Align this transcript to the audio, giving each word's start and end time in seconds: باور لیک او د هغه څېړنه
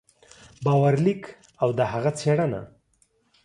باور 0.65 0.93
لیک 1.05 1.23
او 1.61 1.69
د 1.77 1.79
هغه 1.91 2.11
څېړنه 2.19 2.61